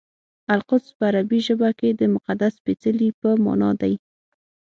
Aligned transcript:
القدس 0.55 0.87
په 0.97 1.03
عربي 1.09 1.39
ژبه 1.47 1.69
کې 1.79 1.89
د 1.93 2.01
مقدس 2.15 2.51
سپېڅلي 2.59 3.09
په 3.21 3.29
مانا 3.43 3.71
دی. 3.81 3.93